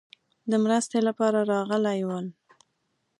د 0.51 0.53
مرستې 0.63 0.99
لپاره 1.07 1.39
راغلي 1.51 1.99
ول. 2.07 2.27